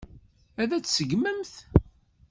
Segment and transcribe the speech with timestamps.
[0.61, 1.53] Ad tt-tseggmemt?